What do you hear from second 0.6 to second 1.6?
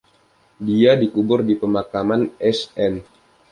Dia dikubur di